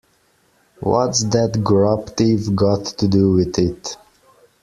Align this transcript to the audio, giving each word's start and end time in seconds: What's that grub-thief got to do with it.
What's 0.79 1.25
that 1.25 1.63
grub-thief 1.63 2.55
got 2.55 2.85
to 2.97 3.07
do 3.07 3.33
with 3.33 3.59
it. 3.59 3.97